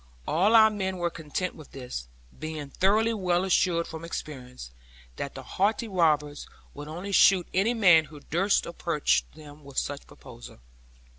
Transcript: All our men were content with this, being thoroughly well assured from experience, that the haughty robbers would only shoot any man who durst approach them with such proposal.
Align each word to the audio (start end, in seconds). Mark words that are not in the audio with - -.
All 0.27 0.55
our 0.55 0.71
men 0.71 0.97
were 0.97 1.11
content 1.11 1.53
with 1.53 1.73
this, 1.73 2.07
being 2.39 2.71
thoroughly 2.71 3.13
well 3.13 3.43
assured 3.45 3.85
from 3.85 4.03
experience, 4.03 4.71
that 5.17 5.35
the 5.35 5.43
haughty 5.43 5.87
robbers 5.87 6.47
would 6.73 6.87
only 6.87 7.11
shoot 7.11 7.47
any 7.53 7.75
man 7.75 8.05
who 8.05 8.19
durst 8.19 8.65
approach 8.65 9.23
them 9.35 9.63
with 9.63 9.77
such 9.77 10.07
proposal. 10.07 10.57